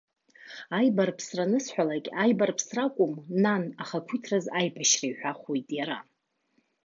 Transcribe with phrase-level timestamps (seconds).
[0.77, 3.13] Аибарԥсра анысҳәалак, аибарԥсра акәым,
[3.43, 5.97] нан, ахақәиҭраз аибашьра иҳәахуеит иара.